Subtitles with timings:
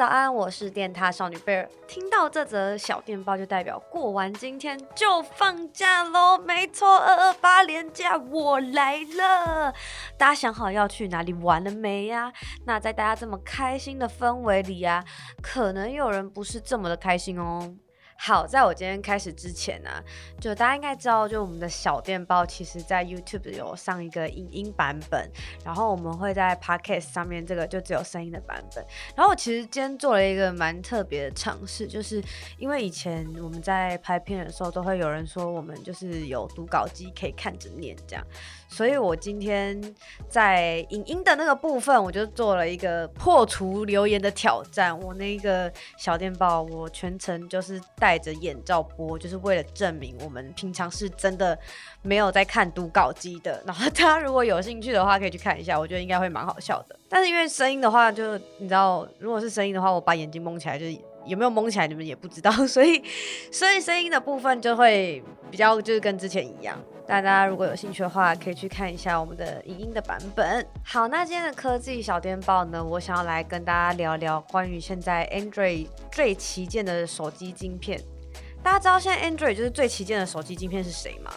[0.00, 1.68] 早安，我是电塔少女贝尔。
[1.86, 6.38] 听到这则小电报，就代表过完今天就放假喽。
[6.38, 9.70] 没错，二二八连假我来了。
[10.16, 12.32] 大家想好要去哪里玩了没呀？
[12.64, 15.04] 那在大家这么开心的氛围里呀，
[15.42, 17.70] 可能有人不是这么的开心哦。
[18.22, 19.88] 好，在我今天开始之前呢、
[20.38, 25.26] 就大家应该知道，就我们的小电报，其实在 YouTube 有上一个影音版本，
[25.64, 28.84] 然后我们会在 Podcast 上面这个就只有声音的版本。
[29.16, 32.22] 然后我其实今天做了一个蛮特别的尝试，就是
[32.58, 38.22] 因为以前我们在拍片的时候，都会有人说我们就是有读稿机可以看着念这样。
[38.68, 39.80] 所以我今天
[40.28, 44.96] 在影音的那个部分，我就做了一个破除留言的挑战。
[45.00, 51.56] 我那一个小电报，我全程就是带戴着眼罩播，就是为了证明我们平常是真的
[52.02, 53.62] 没有在看读稿机的。
[53.64, 56.98] 然后大家如果有兴趣的话，可以去看一下，我觉得应该会蛮好笑的。
[57.08, 60.92] 但是因为声音的话，就你知道，如果是声音的话，我把眼睛蒙起来，就是
[61.24, 62.50] 有没有蒙起来，你们也不知道。
[62.66, 63.00] 所以，
[63.52, 66.76] 所以声音的部分就会比较就是跟之前一样。
[67.10, 70.64] 大家如果有兴趣的话，可以去看一下我们的影音的版本。
[70.84, 78.00] 好，那今天的科技小电报呢，我想要来跟大家聊聊关于现在 Android 最旗舰的手机晶片。
[78.62, 81.32] 大家知道现在 Android 就是最旗舰的手机晶片是谁吗？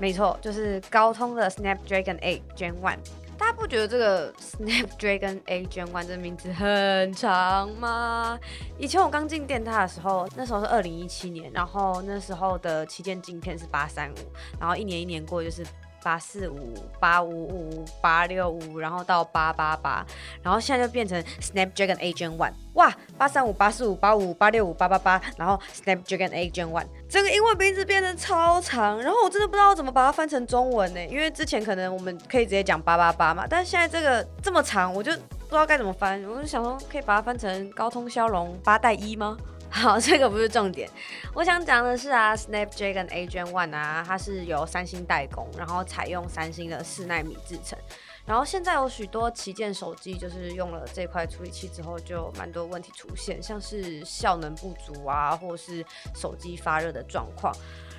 [0.00, 2.96] 没错，就是高通的 Snapdragon 8 Gen 1。
[3.36, 8.38] 大家不觉得这个 Snapdragon 8 Gen 1这名字很长吗？
[8.78, 14.16] 以前我刚进电獭的时候，那时候是二零一七年，然后那时候的旗舰镜片是八三五，
[14.60, 15.64] 然后一年一年过就是。
[16.04, 20.04] 八四五、八五五、八六五，然后到八八八，
[20.42, 22.52] 然后现在就变成 Snapdragon Agent One。
[22.74, 31.04] 哇，八三五、八四五、八五、八六五、八八八，然后 Snapdragon Agent One，这个英文名字变得超长，然后我真的不知道怎么把它翻成中文呢？
[31.06, 36.22] 因为之前可能我们可以直接讲八八八嘛，但是现在这个这么长，我就不知道该怎么翻。
[36.24, 39.36] 我就想说，可以把它翻成高通骁龙八代一吗？
[39.84, 40.88] 好，这个不是重点。
[41.34, 47.76] 我想讲的是啊，Snapdragon A Gen One 啊，它是由三星代工，然后采用三星的四纳米制成。
[48.24, 55.84] 然后现在有许多旗舰手机就是用了这块处理器之后，就蛮多问题出现，像是效能不足啊，或是
[56.14, 57.52] 手机发热的状况。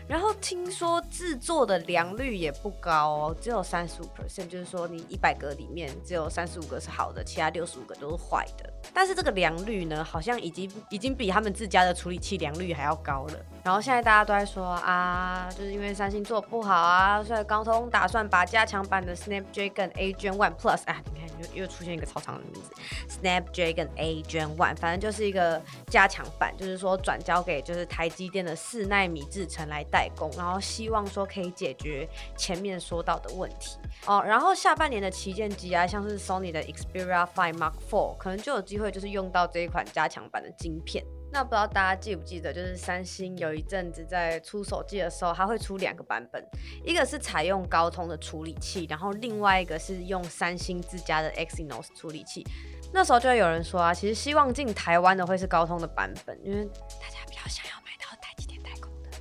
[0.08, 8.72] 然后听说制作的良率也不高哦，只有三十五 percent，就是说你一百个里面只有三十五个是好的，其他六十五个都是坏的。
[8.94, 13.34] 但是这个良率呢，好像已经已经比他们自家的处理器良率还要高了。
[13.64, 22.72] 然后现在大家都在说啊，就是因为三星做不好啊，所以高通打算把加强版的 Snapdragon 8 Gen 1 Plus 啊，你看又又出现一个超长的名字
[23.10, 32.08] ，Snapdragon 8 Gen 1，反正就是一个加强版，就是说转交给就是台积电的四奈米制程来代工，然后希望说可以解决
[32.38, 34.24] 前面说到的问题哦。
[34.26, 41.04] 然后下半年的旗舰机啊，像是 Sony 的 Xperia 5 Mark IV，可能就有机会就是用到这一款加强版的晶片。
[41.32, 46.42] 那不知道大家记不记得，就是三星有一阵子在出手机的时候，它会出两个版本，
[46.86, 52.46] 一个是采用高通的处理器，然后另外一个是用三星自家的 Exynos 处理器。
[52.94, 57.85] 那时候就会有人说啊，其实希望进台湾的会是高通的版本，因为大家比较想要。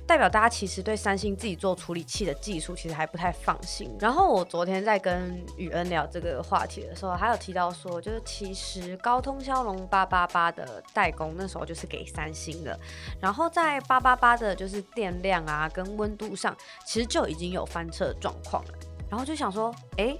[0.07, 3.95] 代表大家其实对三星自己做处理器的技术其实还不太放心。
[3.99, 12.79] 然后我昨天在跟宇恩聊这个话题的时候，还有提到说，就是其实高通骁龙八八八的代工那时候就是给三星的，
[13.19, 16.55] 然后在八八八的就是电量啊跟温度上，
[16.85, 18.73] 其实就已经有翻车的状况了。
[19.09, 20.15] 然后就想说，哎。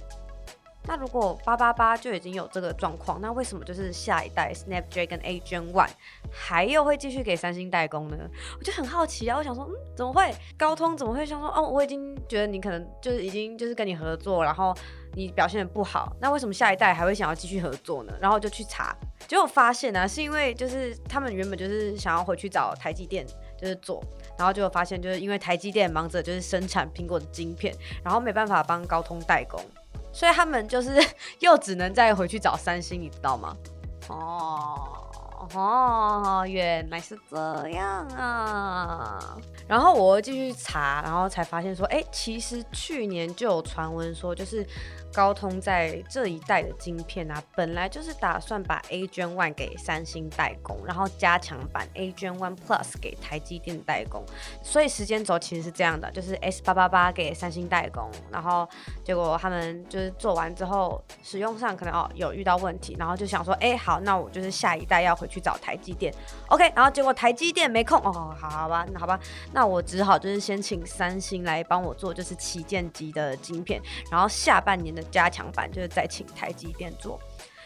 [0.86, 5.88] 那如果八八八就已经有这个状况，那为什么就是下一代 Snapdragon 8 Gen 1
[6.30, 8.16] 还又会继续给三星代工呢？
[8.58, 10.32] 我就很好奇啊，我想说，嗯，怎么会？
[10.56, 14.72] 高通怎么会想说，哦，我已经觉得你可能就是已经就是跟你合作，然后
[15.14, 18.12] 你表现的不好，那为什么下一代还会想要继续合作呢？
[18.20, 18.96] 然后就去查，
[19.26, 23.26] 结果发现呢、啊，是因为就是他们原本就是想要回去找台积电
[23.58, 24.02] 就是做，
[24.38, 29.60] 然后就发现就是因为台积电忙着就是生产苹果的晶片，然后没办法帮高通代工。
[30.16, 30.98] 所以他们就是
[31.40, 33.54] 又只能再回去找三星，你知道吗？
[34.08, 35.04] 哦
[35.54, 39.36] 哦，原来是这样啊。
[39.68, 44.66] 然后我继续查，然后才发现说，哎，其实去年就有传闻说，就是。
[45.16, 54.22] 高通在这一代的晶片啊，本来就是打算把 A Gen 1给三星代工，然后加强版 A Gen 1 Plus 给台积电代工。
[54.62, 58.68] 所以时间轴其实是这样的，就是 S 八八八给三星代工，然后
[59.02, 66.12] 结果他们就是做完之后，使用上可能哦有遇到问题，然后就想说，哎，好，那我就是下一代要回去找台积电
[66.48, 69.18] ，OK，然后结果台积电没空，哦，好好吧，那好吧，
[69.54, 73.80] 那我只好就是先请三星来帮我做，就是旗舰级的晶片，
[74.10, 75.05] 然后下半年的。
[75.10, 77.18] 加强版就是再请台积电做，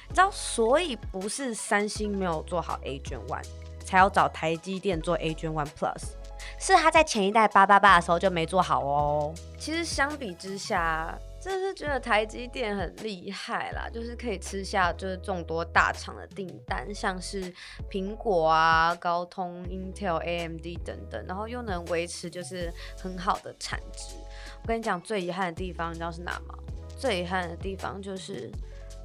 [0.09, 3.45] 你知道，所以不是三星没有做好 A Gen One，
[3.85, 6.15] 才要找台积电做 A Gen One Plus。
[6.59, 9.33] 是他在前一代八八八的时候就没做好哦。
[9.59, 17.53] 其实相比之下，真的是觉得台积电很厉害啦，就是可以吃下就是众多大厂的订单，像是
[17.91, 24.15] 苹果啊、高通、Intel、AMD 等等，然后又能维持就是很好的产值。
[24.63, 26.55] 我跟你讲，最遗憾的地方你知道是哪吗？
[27.00, 28.50] 最遗憾的地方就是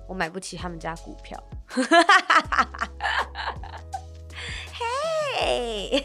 [0.06, 1.42] 我买不起他们家股票。
[4.74, 6.04] 嘿。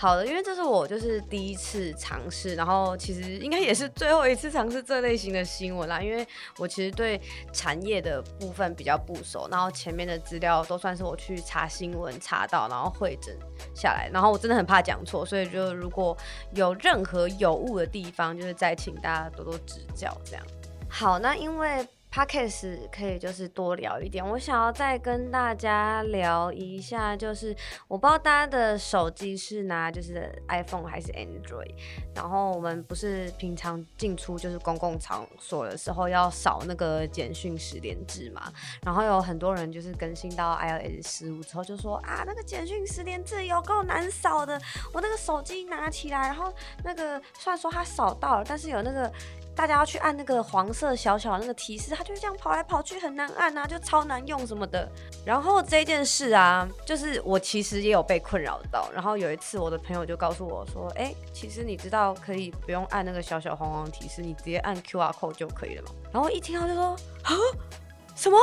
[0.00, 6.00] 好的，因为这是我就是第一次尝试，然后其实应该也是最后一次尝试这类型的新闻啦。
[6.00, 6.24] 因为
[6.56, 7.20] 我其实对
[7.52, 13.36] 产业的部分比较不熟，然后前面的资料都算是我去查新闻查到，然后汇整
[13.74, 16.16] 下来，然后我真的很怕讲错，所以就如果
[16.54, 20.46] 有任何有误的地方，就是再请大家多多指教这样。
[20.88, 21.84] 好，那因为。
[22.10, 27.54] Podcast 可以就是多聊一点，我想要再跟大家聊一下，就是
[27.86, 31.74] 我不知道大家的手机是拿就是 iPhone 还是 Android，
[32.14, 38.50] 然后我们不是平常进出就是公共场所的时候要扫那个简讯十连制嘛，
[38.82, 44.58] 然后有很多人就是更新到 iOS 十五之后就说啊那个简讯十连制有够难扫的，
[44.94, 46.52] 我那个手机拿起来，然后
[46.82, 49.12] 那个虽然说它扫到了，但是有那个。
[49.58, 54.88] 大家要去按那个黄色小小那个提示，它就会这样跑来跑去，很难按啊，就超难用什么的。
[55.26, 58.88] 然后这件事啊，就是我其实也有被困扰到。
[58.94, 66.96] 然后有一次，我的朋友就告诉我说：“哎、其实你知道可以不用按那个小小黄黄提示，你直接按 QR code 就可以了嘛。”然后一听到就说
[67.26, 67.34] ：“啊，
[68.14, 68.38] 什么？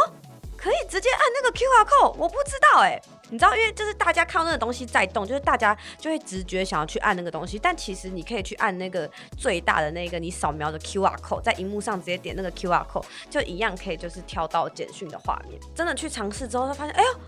[0.58, 2.14] 可以直接按那个 QR code？
[2.18, 3.00] 我不知道哎、”
[3.30, 7.58] 你知道，因为就是大家看到那个东西在动，就是大家就会直觉想要去按那个东西。
[7.58, 15.60] 但其实你可以去按那个最大的那个你扫描的 QR code，在荧幕上直接点那个 QR code，就一样可以就是跳到简讯的画面。
[15.74, 17.20] 真的去尝试之后，就发现，哎呦，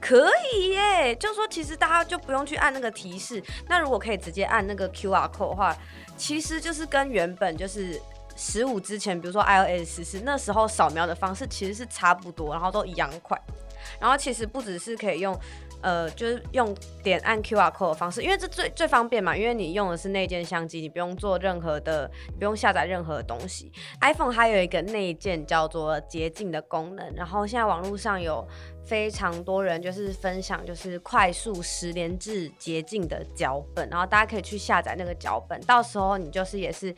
[0.00, 1.14] 可以耶！
[1.16, 3.42] 就是说，其实大家就不用去按那个提示。
[3.68, 5.76] 那如果可以直接按那个 QR code 的话，
[6.16, 8.00] 其实就是跟原本就是
[8.36, 13.40] 十五之前，比如说 iOS 十四那时候扫描的方式其实是差不多，然后都一样快。
[14.00, 15.38] 然后其实不只是可以用，
[15.80, 23.70] 呃，就是用点按 QR code 的方式，因为这最最方便嘛，因为你用的是内建相机，你不用做任何的，不用下载任何的东西。
[24.00, 28.46] iPhone 还有一个内建叫做捷径的功能，然后现在网络上有
[28.84, 36.94] 非常多人就是分享，就是快速十连制捷径的脚本，然后大家可以去下载那个脚本，到时候你就是也是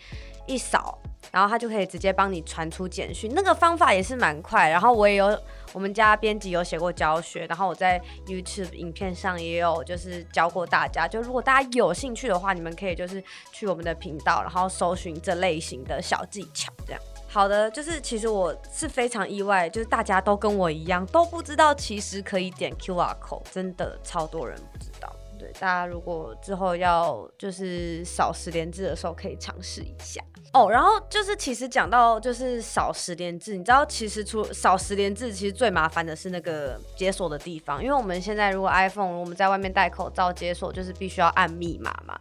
[0.47, 0.99] 一扫。
[1.31, 4.69] 然后他就可以直接帮你传出简讯，那个方法也是蛮快。
[4.69, 5.39] 然后我也有
[5.73, 11.07] 我们家编辑有写过教学，然后我在 YouTube 影片上也有就是教过大家。
[11.07, 13.23] 就如果大家有兴趣的话，你们可以就是
[13.53, 16.73] 去我们的频道，然后搜寻这类型的小技巧。
[16.87, 25.15] 这样好的，就是其实我是非常意外，就是大家都跟我一样都不知道，其实可以点 QR code，真的超多人不知道。
[25.39, 30.21] 对，大家如果之后要就是扫十连字的时候，可以尝试一下。
[30.53, 42.19] 哦，然后就是其实讲到就是少十连字，你知道其实除少十连字，其实最麻烦的是那个解锁的地方，因为我们现在如果 iPhone 我们在外面戴口罩解锁，就是必须要按密码嘛。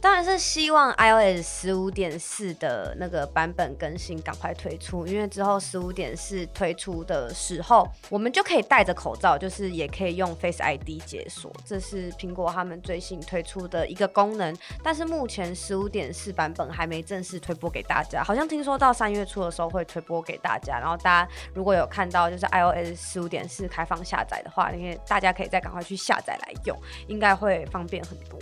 [0.00, 14.56] 当然是希望 iOS 十五点四的那个版本更新赶快推出，因为之后十五点四推出的时候，我们就可以戴着口罩，就是也可以用 Face ID 解锁，这是苹果他们最新推出的一个功能。
[14.84, 20.78] 但是目前十五点四版本还没正式推播给大家，好像听说到三月初的时候会推播给大家。
[20.78, 26.78] 然后大家如果有看到就是 iOS 十五点四开放下载的话，因为大家可以再赶快去下载来用，
[27.08, 28.38] 应该会方便很多。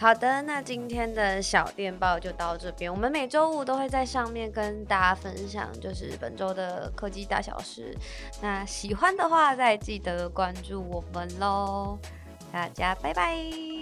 [0.00, 2.88] 好的，那今天的小电报就到这边。
[2.90, 7.96] 我们每周五都会在上面跟大家分享，就是本周的科技大小事。
[8.40, 11.98] 那喜欢的话，再记得关注我们喽。
[12.52, 13.77] 大家拜拜。